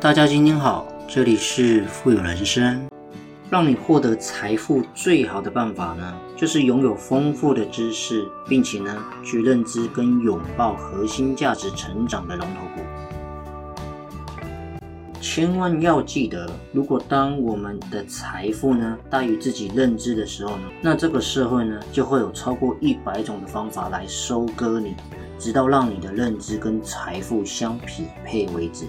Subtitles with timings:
[0.00, 2.88] 大家今天好，这里是富有人生。
[3.50, 12.82] 让你获得财富最好的办法呢，就是拥有丰富的知识，并且呢，去认知跟拥抱核心价值成长的龙头股。
[15.20, 24.94] 千万要记得，如果当我们的财富呢大于自己认知的时候呢，那这个社会呢就会有超过一百种的方法来收割你，
[25.40, 28.86] 直到让你的认知跟财富相匹配为止。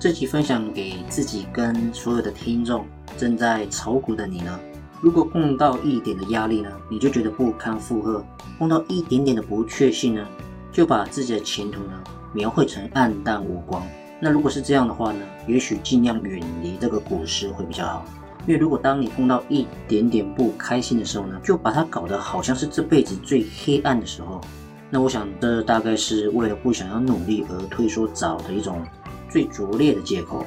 [0.00, 4.60] 这集分享给自己跟所有的听众，正在炒股的你呢，
[5.00, 8.22] 如果碰到一点的压力呢，你就觉得不堪负荷；
[8.60, 10.24] 碰到一点点的不确信呢，
[10.70, 13.84] 就把自己的前途呢描绘成暗淡无光。
[14.20, 18.04] 那如果是这样的话呢，也许尽量远离这个股市会比较好。
[18.46, 24.40] 因为如果当你碰到一点点不开心的时候呢，就把它搞得好像是这辈子最黑暗的时候，
[24.90, 28.80] 那我想这大概是为了不想要努力而退缩早的一种
[29.30, 30.44] 最拙劣的借口。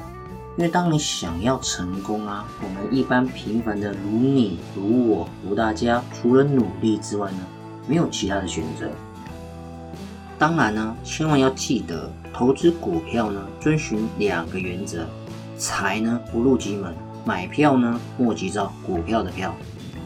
[0.58, 7.38] 因为当你想要成功啊，我们一般平凡的如你如我如大家，除了努力之外呢，
[7.88, 8.90] 没有其他的选择。
[10.38, 15.06] 当然呢，千万要记得，投资股票呢，遵循两个原则：
[15.56, 18.72] 财呢不入急门，买票呢莫急躁。
[18.84, 19.54] 股票的票，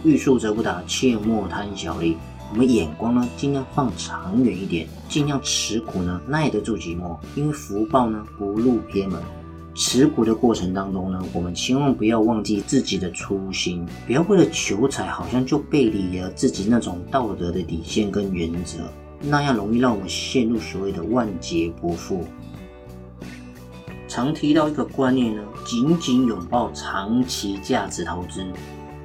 [0.04, 2.16] 欲速则不达，切莫贪小利。
[2.50, 9.20] 我们眼光呢，尽量放长远一点，尽量持股呢耐得住寂寞，因为福报呢不入偏门。
[9.74, 18.78] 持股的过程当中呢，我们千万不要忘记自己的初心，不要为了求财，好像就背离了自己那种道德的底线跟原则。
[19.20, 22.24] 那样容易让我们陷入所谓的万劫不复。
[24.08, 28.46] 常提到一个观念呢，紧紧拥抱长期价值投资，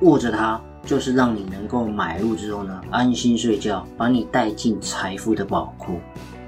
[0.01, 5.99] 握着它，就是让你能够买入之后呢，安心睡觉，把你带进财富的宝库。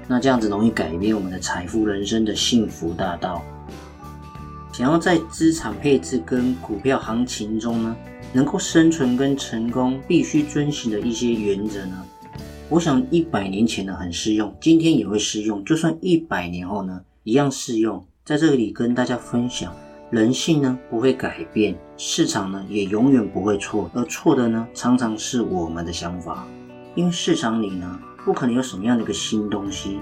[0.06, 3.42] 那这样子容易改变我们的财富人生的幸福大道。
[4.72, 7.96] 想要在资产配置跟股票行情中呢，
[8.32, 12.04] 能够生存跟成功，必须遵循的一些原则呢？
[12.68, 18.04] 我想一百年前呢很适用，今天也会适用，就算一百年后呢一样适用。
[18.24, 19.72] 在这里跟大家分享，
[20.10, 26.46] 人性呢不会改变，市场呢也永远不会错，而错的呢常常是我们的想法。
[26.94, 29.98] 因为市场里呢不可能有什么样的一个新东西，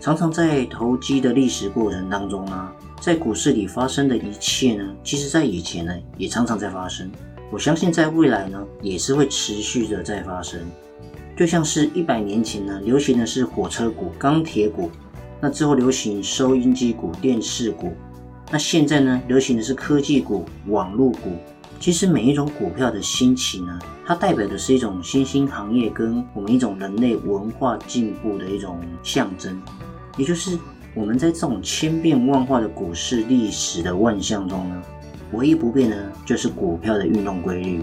[0.00, 7.08] 常常在投机的历史过程当中呢，在股市里发生的一切呢，其实在以前呢也常常在发生。
[7.52, 10.60] 我相信在未来呢也是会持续的在发生。
[11.36, 14.90] 就像是一百年前呢，流行的是火车股、钢铁股，
[15.40, 17.92] 那之后流行收音机股、电视股，
[18.52, 21.38] 那现在呢，流行的是科技股、网络股。
[21.80, 29.58] 其实每一种股票的兴起呢，它代表的是一种新兴行业跟我们一种人类文化进步的一种象征，
[30.18, 30.58] 也就是
[30.94, 34.82] 我们在这种千变万化的股市历史的万象中呢，
[35.32, 37.82] 唯一不变的就是股票的运动规律。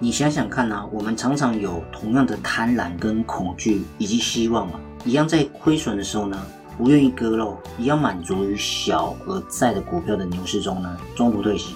[0.00, 6.36] 你想想看啊，我们常常有同样的贪婪跟恐惧以及希望嘛，一样在亏损的时候呢，
[6.76, 11.74] 不愿意割肉，一样满足于小而在的股票的牛市中呢，中途退席。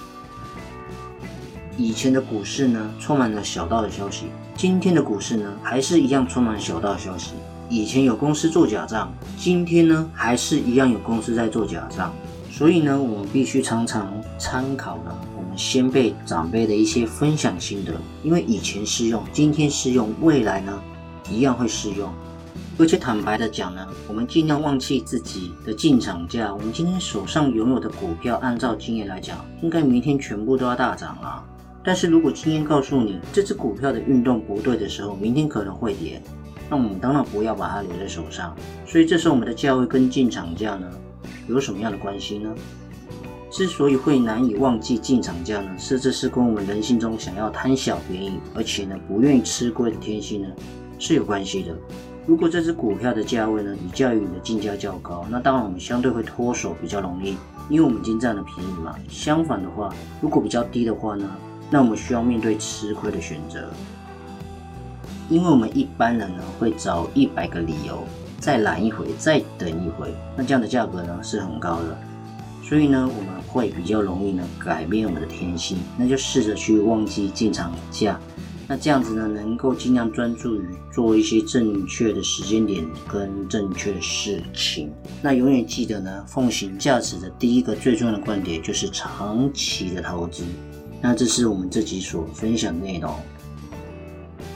[1.77, 7.33] 以前的股市呢，充满了小道的消息，今天的股市呢，还是一样充满小道消息。
[7.69, 12.13] 以前有公司做假账，今天呢，还是一样有公司在做假账。
[12.51, 15.13] 所以呢，我们必须常常参考呢。
[15.37, 20.81] 我们先辈长辈的一些分享心得，因为以前适用，今天适用，未来呢
[21.29, 22.09] 一样会适用。
[22.79, 26.53] 而且坦白的讲呢，我们尽量忘记自己的进场价。
[26.53, 31.45] 我们今天手上拥有的股票，按照经验来讲，应该明天全部都要大涨啊。
[31.85, 36.21] 但是如果经验告诉你这只股票的运动不对的时候，明天可能会跌，
[36.69, 38.57] 那我们当然不要把它留在手上。
[38.87, 40.91] 所以这时候我们的价位跟进场价呢，
[41.47, 42.55] 有什么样的关系呢？
[43.51, 50.49] 之所以会难以忘记进场价呢，是这是跟我们人性中想要贪小便宜，而且呢不愿意吃亏的天性呢
[50.99, 51.73] 是有关系的。
[52.27, 57.37] 如果这只股票的价位呢比较于你的进价较高，那当然我们相对会脱手比较容易，
[57.69, 58.95] 因为我们已经占了便宜嘛。
[59.11, 61.31] 相反的话，如果比较低的话呢，
[61.71, 63.69] 那我们需要面对吃亏的选择，
[65.29, 68.03] 因为我们一般人呢会找一百个理由，
[68.39, 71.99] 再拦一回，再等一回，那这样的价格呢是很高的。
[72.63, 78.19] 所以呢，我们会比较容易呢改变我们的天性，那就试着去忘记进场价，
[78.67, 84.91] 那这样子呢，能够尽量专注于做一些正确的时间点跟正确的事情。
[85.21, 90.45] 那永远记得呢，奉行价值的第一个最重要的观点就是长期的投资。
[91.03, 93.15] 那这是我们这集所分享的内容。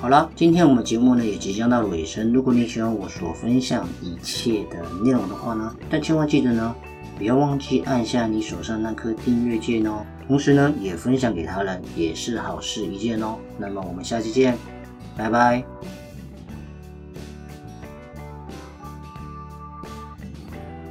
[0.01, 2.33] 好了，今天我们节目呢也即将到了尾声。
[2.33, 6.75] 如果你喜欢我所分享一切的内容的话呢，但千万记得呢。
[7.19, 10.07] 不要忘记按下你手上那颗订阅键哦。
[10.29, 13.35] 同时呢，也分享给他人，也是好事一件哦。
[13.59, 14.57] 那么我们下期见，
[15.17, 15.65] 拜拜。